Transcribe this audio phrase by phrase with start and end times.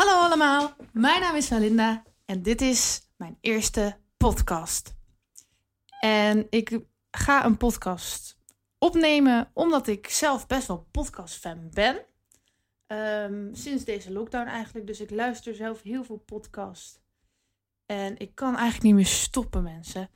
[0.00, 4.94] Hallo allemaal, mijn naam is Valinda en dit is mijn eerste podcast.
[6.00, 6.80] En ik
[7.10, 8.36] ga een podcast
[8.78, 12.04] opnemen omdat ik zelf best wel podcastfan ben.
[12.86, 17.00] Ehm, sinds deze lockdown eigenlijk, dus ik luister zelf heel veel podcast.
[17.86, 20.10] En ik kan eigenlijk niet meer stoppen, mensen.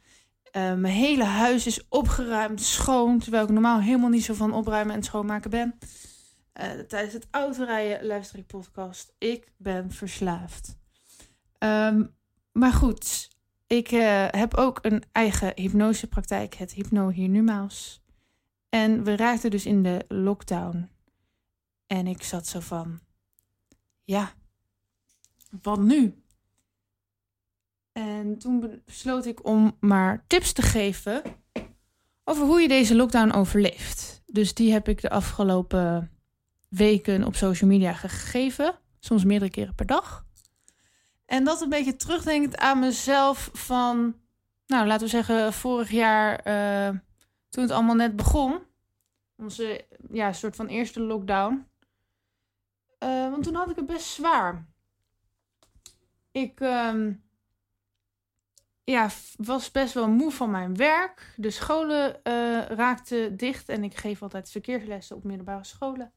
[0.57, 4.95] Uh, mijn hele huis is opgeruimd, schoon, terwijl ik normaal helemaal niet zo van opruimen
[4.95, 5.79] en schoonmaken ben.
[6.61, 9.15] Uh, tijdens het autorijden luister ik podcast.
[9.19, 10.79] Ik ben verslaafd.
[11.59, 12.15] Um,
[12.53, 13.31] maar goed,
[13.67, 18.03] ik uh, heb ook een eigen hypnosepraktijk, het Hypno hier numaals.
[18.69, 20.91] En we raakten dus in de lockdown.
[21.87, 23.01] En ik zat zo van,
[24.05, 24.33] ja,
[25.63, 26.23] wat nu?
[27.93, 31.23] En toen besloot ik om maar tips te geven
[32.25, 34.23] over hoe je deze lockdown overleeft.
[34.27, 36.14] Dus die heb ik de afgelopen
[36.77, 38.79] weken op social media gegeven.
[38.99, 40.27] Soms meerdere keren per dag.
[41.27, 44.17] En dat een beetje terugdenkt aan mezelf van,
[44.67, 46.99] nou laten we zeggen, vorig jaar uh,
[47.49, 48.59] toen het allemaal net begon.
[49.37, 51.67] Onze ja, soort van eerste lockdown.
[52.99, 54.67] Uh, want toen had ik het best zwaar.
[56.31, 57.15] Ik uh,
[58.85, 61.35] ja, was best wel moe van mijn werk.
[61.37, 66.13] De scholen uh, raakten dicht en ik geef altijd verkeerslessen op middelbare scholen.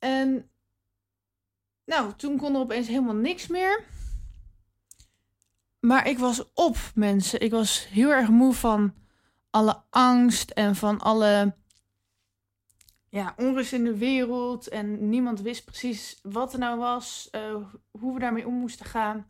[0.00, 0.50] En
[1.84, 3.84] nou, toen kon er opeens helemaal niks meer.
[5.80, 7.40] Maar ik was op, mensen.
[7.40, 8.94] Ik was heel erg moe van
[9.50, 11.54] alle angst en van alle
[13.08, 14.68] ja, onrust in de wereld.
[14.68, 17.56] En niemand wist precies wat er nou was, uh,
[17.90, 19.26] hoe we daarmee om moesten gaan.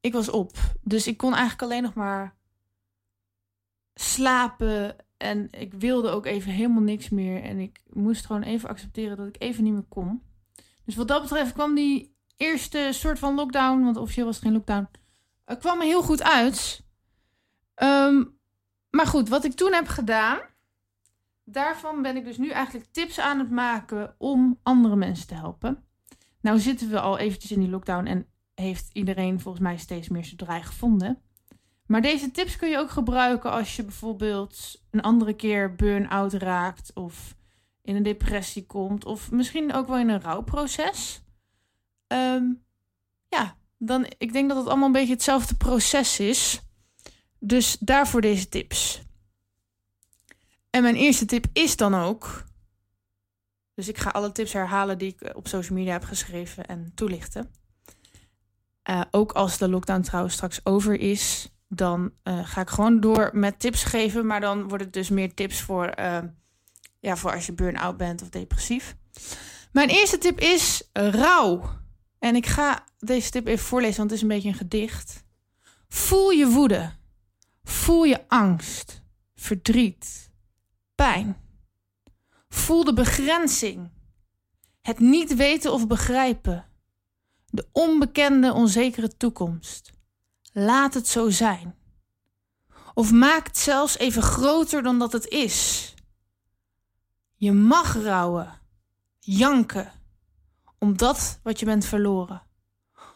[0.00, 0.56] Ik was op.
[0.80, 2.36] Dus ik kon eigenlijk alleen nog maar
[3.94, 7.42] slapen en ik wilde ook even helemaal niks meer.
[7.42, 10.22] En ik moest gewoon even accepteren dat ik even niet meer kon.
[10.84, 14.52] Dus wat dat betreft kwam die eerste soort van lockdown, want officieel was het geen
[14.52, 14.88] lockdown,
[15.46, 16.82] uh, kwam me heel goed uit.
[17.82, 18.38] Um,
[18.90, 20.40] maar goed, wat ik toen heb gedaan,
[21.44, 25.84] daarvan ben ik dus nu eigenlijk tips aan het maken om andere mensen te helpen.
[26.40, 30.24] Nou zitten we al eventjes in die lockdown en heeft iedereen volgens mij steeds meer
[30.24, 31.22] zijn draai gevonden.
[31.86, 36.90] Maar deze tips kun je ook gebruiken als je bijvoorbeeld een andere keer burn-out raakt
[36.94, 37.34] of
[37.82, 41.22] in een depressie komt of misschien ook wel in een rouwproces.
[42.06, 42.64] Um,
[43.28, 46.60] ja, dan ik denk dat het allemaal een beetje hetzelfde proces is.
[47.38, 49.02] Dus daarvoor deze tips.
[50.70, 52.44] En mijn eerste tip is dan ook.
[53.74, 57.50] Dus ik ga alle tips herhalen die ik op social media heb geschreven en toelichten.
[58.90, 63.30] Uh, ook als de lockdown trouwens straks over is, dan uh, ga ik gewoon door
[63.32, 64.26] met tips geven.
[64.26, 66.18] Maar dan wordt het dus meer tips voor, uh,
[67.00, 68.96] ja, voor als je burn-out bent of depressief.
[69.72, 71.82] Mijn eerste tip is rouw.
[72.18, 75.24] En ik ga deze tip even voorlezen, want het is een beetje een gedicht.
[75.88, 76.92] Voel je woede.
[77.64, 79.02] Voel je angst,
[79.34, 80.30] verdriet,
[80.94, 81.36] pijn.
[82.48, 83.90] Voel de begrenzing.
[84.82, 86.64] Het niet weten of begrijpen.
[87.46, 89.93] De onbekende, onzekere toekomst.
[90.56, 91.74] Laat het zo zijn.
[92.94, 95.94] Of maak het zelfs even groter dan dat het is.
[97.34, 98.60] Je mag rouwen,
[99.18, 99.92] janken,
[100.78, 102.42] om dat wat je bent verloren,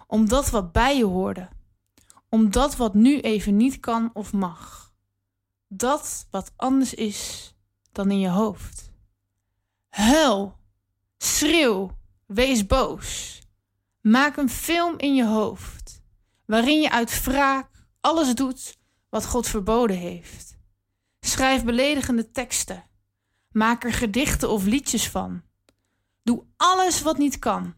[0.06, 1.48] om dat wat bij je hoorde,
[2.28, 4.92] om dat wat nu even niet kan of mag,
[5.68, 7.54] dat wat anders is
[7.92, 8.92] dan in je hoofd.
[9.88, 10.58] Huil,
[11.18, 13.40] schreeuw, wees boos.
[14.00, 15.97] Maak een film in je hoofd
[16.48, 17.70] waarin je uit wraak
[18.00, 18.78] alles doet
[19.08, 20.58] wat God verboden heeft.
[21.20, 22.84] Schrijf beledigende teksten.
[23.50, 25.42] Maak er gedichten of liedjes van.
[26.22, 27.74] Doe alles wat niet kan,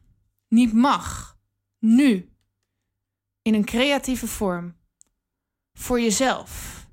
[0.48, 1.38] niet mag,
[1.78, 2.32] nu,
[3.42, 4.76] in een creatieve vorm.
[5.72, 6.86] Voor jezelf.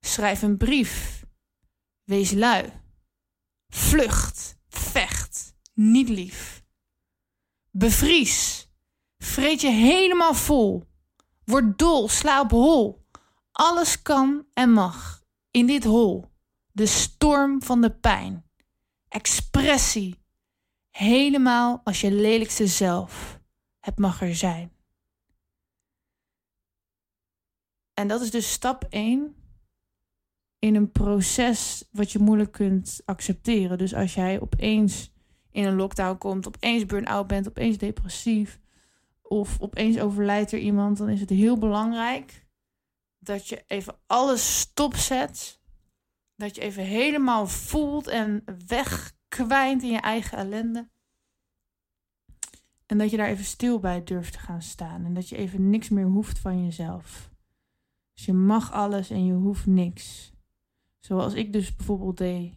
[0.00, 1.24] Schrijf een brief.
[2.04, 2.72] Wees lui.
[3.68, 6.64] Vlucht, vecht, niet lief.
[7.70, 8.68] Bevries.
[9.18, 10.92] Vreet je helemaal vol.
[11.44, 13.06] Word dol, sla op hol.
[13.52, 16.32] Alles kan en mag in dit hol.
[16.72, 18.44] De storm van de pijn.
[19.08, 20.22] Expressie.
[20.90, 23.40] Helemaal als je lelijkste zelf.
[23.80, 24.72] Het mag er zijn.
[27.94, 29.36] En dat is dus stap 1
[30.58, 33.78] in een proces wat je moeilijk kunt accepteren.
[33.78, 35.12] Dus als jij opeens
[35.50, 38.60] in een lockdown komt, opeens burn-out bent, opeens depressief
[39.34, 42.46] of opeens overlijdt er iemand, dan is het heel belangrijk
[43.18, 45.60] dat je even alles stopzet.
[46.36, 50.88] Dat je even helemaal voelt en wegkwijnt in je eigen ellende.
[52.86, 55.04] En dat je daar even stil bij durft te gaan staan.
[55.04, 57.30] En dat je even niks meer hoeft van jezelf.
[58.14, 60.32] Dus je mag alles en je hoeft niks.
[61.00, 62.54] Zoals ik dus bijvoorbeeld deed.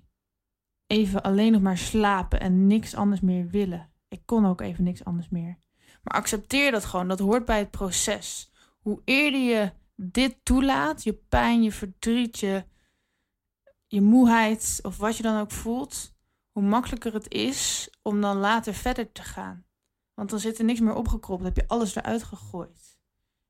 [0.87, 3.89] Even alleen nog maar slapen en niks anders meer willen.
[4.07, 5.57] Ik kon ook even niks anders meer.
[6.07, 7.07] Maar accepteer dat gewoon.
[7.07, 8.51] Dat hoort bij het proces.
[8.79, 12.65] Hoe eerder je dit toelaat, je pijn, je verdriet, je,
[13.87, 16.15] je moeheid of wat je dan ook voelt,
[16.51, 19.65] hoe makkelijker het is om dan later verder te gaan.
[20.13, 22.97] Want dan zit er niks meer opgekropt, dan heb je alles eruit gegooid.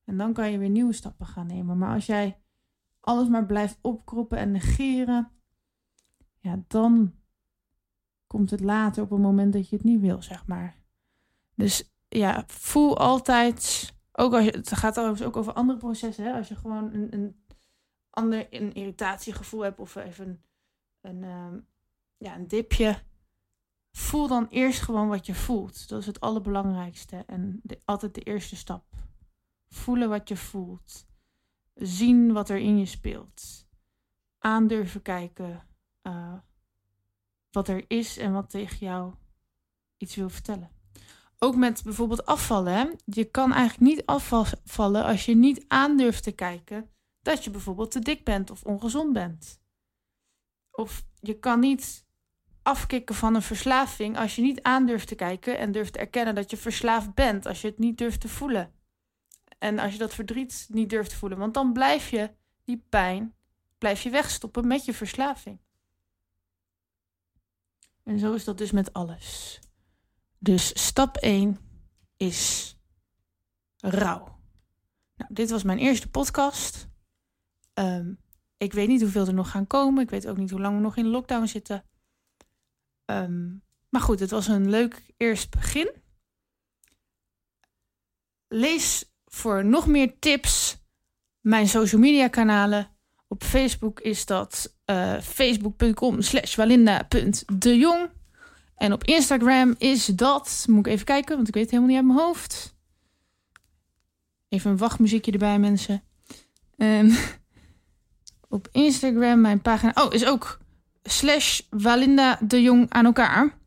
[0.03, 1.77] En dan kan je weer nieuwe stappen gaan nemen.
[1.77, 2.41] Maar als jij
[2.99, 5.31] alles maar blijft opkroppen en negeren,
[6.39, 7.15] ja, dan
[8.27, 10.75] komt het later op een moment dat je het niet wil, zeg maar.
[11.55, 16.33] Dus ja, voel altijd, ook als het gaat ook over andere processen, hè?
[16.33, 17.45] als je gewoon een, een
[18.09, 20.41] ander een irritatiegevoel hebt of even
[21.01, 21.59] een, ehm,
[22.17, 23.03] ja, een dipje,
[23.91, 25.89] voel dan eerst gewoon wat je voelt.
[25.89, 28.85] Dat is het allerbelangrijkste en altijd de eerste stap.
[29.69, 31.05] Voelen wat je voelt.
[31.73, 33.67] Zien wat er in je speelt.
[34.37, 35.67] Aandurven kijken
[36.03, 36.33] uh,
[37.51, 39.13] wat er is en wat tegen jou
[39.97, 40.76] iets wil vertellen.
[41.39, 42.95] Ook met bijvoorbeeld afvallen.
[43.05, 46.89] Je kan eigenlijk niet afvallen als je niet aandurft te kijken
[47.21, 49.59] dat je bijvoorbeeld te dik bent of ongezond bent.
[50.71, 52.05] Of je kan niet
[52.61, 56.49] afkicken van een verslaving als je niet aandurft te kijken en durft te erkennen dat
[56.49, 58.73] je verslaafd bent, als je het niet durft te voelen.
[59.57, 62.31] En als je dat verdriet niet durft te voelen, want dan blijf je
[62.63, 63.35] die pijn
[63.77, 65.59] blijf je wegstoppen met je verslaving.
[68.03, 69.59] En zo is dat dus met alles.
[70.39, 71.57] Dus stap 1
[72.17, 72.75] is
[73.77, 74.39] rouw.
[75.15, 76.87] Nou, dit was mijn eerste podcast.
[77.73, 78.19] Um,
[78.57, 80.03] ik weet niet hoeveel er nog gaan komen.
[80.03, 81.85] Ik weet ook niet hoe lang we nog in lockdown zitten.
[83.05, 85.91] Um, maar goed, het was een leuk eerst begin.
[88.47, 90.77] Lees voor nog meer tips
[91.39, 92.97] mijn social media kanalen.
[93.27, 98.09] Op Facebook is dat uh, facebook.com slash walinda.dejong.
[98.77, 102.05] En op Instagram is dat, moet ik even kijken, want ik weet het helemaal niet
[102.05, 102.75] uit mijn hoofd.
[104.49, 106.03] Even een wachtmuziekje erbij, mensen.
[106.77, 107.17] En
[108.57, 110.59] op Instagram, mijn pagina, oh, is ook
[111.03, 113.57] slash Walinda de Jong aan elkaar.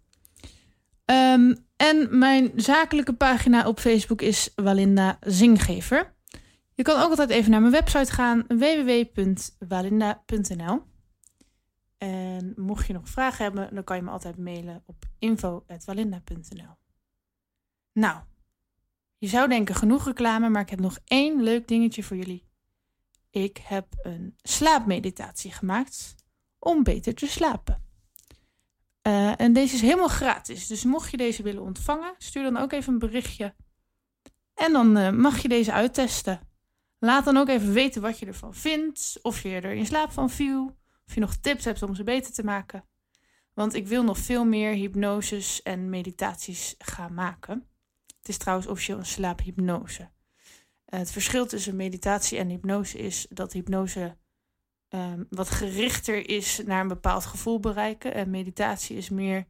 [1.05, 6.15] Um, en mijn zakelijke pagina op Facebook is Walinda Zinggever.
[6.75, 10.83] Je kan ook altijd even naar mijn website gaan, www.walinda.nl.
[12.01, 16.77] En mocht je nog vragen hebben, dan kan je me altijd mailen op info.walinda.nl.
[17.93, 18.21] Nou,
[19.19, 22.49] je zou denken genoeg reclame, maar ik heb nog één leuk dingetje voor jullie.
[23.31, 26.15] Ik heb een slaapmeditatie gemaakt
[26.59, 27.85] om beter te slapen.
[29.03, 32.73] Uh, en deze is helemaal gratis, dus mocht je deze willen ontvangen, stuur dan ook
[32.73, 33.55] even een berichtje.
[34.55, 36.41] En dan uh, mag je deze uittesten.
[36.99, 40.31] Laat dan ook even weten wat je ervan vindt, of je er in slaap van
[40.31, 40.79] viel,
[41.11, 42.85] of je nog tips hebt om ze beter te maken.
[43.55, 47.69] Want ik wil nog veel meer hypnoses en meditaties gaan maken.
[48.19, 50.11] Het is trouwens officieel een slaaphypnose.
[50.85, 54.17] Het verschil tussen meditatie en hypnose is dat hypnose
[54.89, 58.15] um, wat gerichter is naar een bepaald gevoel bereiken.
[58.15, 59.47] En meditatie is meer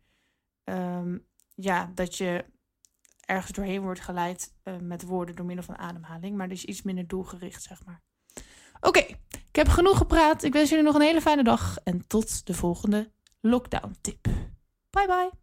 [0.65, 2.45] um, ja, dat je
[3.21, 6.37] ergens doorheen wordt geleid uh, met woorden door middel van ademhaling.
[6.37, 8.03] Maar dus iets minder doelgericht, zeg maar.
[8.81, 9.07] Oké,
[9.51, 10.43] ik heb genoeg gepraat.
[10.43, 14.25] Ik wens jullie nog een hele fijne dag en tot de volgende lockdown tip.
[14.91, 15.40] Bye bye.